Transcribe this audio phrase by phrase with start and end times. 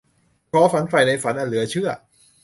[0.51, 1.89] ขอฝันใฝ่ในฝันอันเหลือเชื่อ